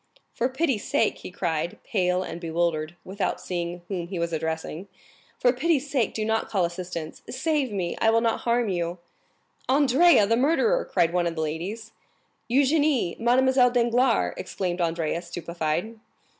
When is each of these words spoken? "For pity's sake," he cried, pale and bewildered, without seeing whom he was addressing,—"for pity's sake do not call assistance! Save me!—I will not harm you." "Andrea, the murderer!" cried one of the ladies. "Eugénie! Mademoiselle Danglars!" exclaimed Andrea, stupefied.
"For 0.33 0.49
pity's 0.49 0.83
sake," 0.89 1.19
he 1.19 1.29
cried, 1.29 1.77
pale 1.83 2.23
and 2.23 2.41
bewildered, 2.41 2.95
without 3.05 3.39
seeing 3.39 3.83
whom 3.87 4.07
he 4.07 4.17
was 4.17 4.33
addressing,—"for 4.33 5.53
pity's 5.53 5.91
sake 5.91 6.15
do 6.15 6.25
not 6.25 6.49
call 6.49 6.65
assistance! 6.65 7.21
Save 7.29 7.71
me!—I 7.71 8.09
will 8.09 8.19
not 8.21 8.39
harm 8.39 8.67
you." 8.67 8.97
"Andrea, 9.69 10.25
the 10.25 10.35
murderer!" 10.37 10.85
cried 10.85 11.13
one 11.13 11.27
of 11.27 11.35
the 11.35 11.41
ladies. 11.41 11.91
"Eugénie! 12.49 13.19
Mademoiselle 13.19 13.69
Danglars!" 13.69 14.33
exclaimed 14.37 14.81
Andrea, 14.81 15.21
stupefied. 15.21 15.99